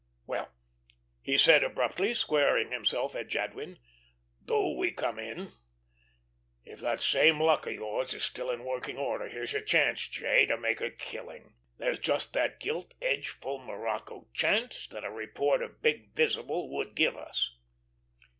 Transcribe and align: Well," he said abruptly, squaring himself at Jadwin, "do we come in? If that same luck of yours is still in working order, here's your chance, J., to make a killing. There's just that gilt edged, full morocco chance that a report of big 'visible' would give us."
Well," 0.25 0.51
he 1.21 1.37
said 1.37 1.63
abruptly, 1.63 2.15
squaring 2.15 2.71
himself 2.71 3.15
at 3.15 3.27
Jadwin, 3.27 3.77
"do 4.43 4.69
we 4.69 4.89
come 4.89 5.19
in? 5.19 5.51
If 6.65 6.79
that 6.79 7.03
same 7.03 7.39
luck 7.39 7.67
of 7.67 7.73
yours 7.73 8.11
is 8.15 8.23
still 8.23 8.49
in 8.49 8.63
working 8.63 8.97
order, 8.97 9.29
here's 9.29 9.53
your 9.53 9.61
chance, 9.61 10.07
J., 10.07 10.47
to 10.47 10.57
make 10.57 10.81
a 10.81 10.89
killing. 10.89 11.53
There's 11.77 11.99
just 11.99 12.33
that 12.33 12.59
gilt 12.59 12.95
edged, 12.99 13.29
full 13.29 13.59
morocco 13.59 14.27
chance 14.33 14.87
that 14.87 15.03
a 15.05 15.11
report 15.11 15.61
of 15.61 15.83
big 15.83 16.15
'visible' 16.15 16.71
would 16.75 16.95
give 16.95 17.15
us." 17.15 17.55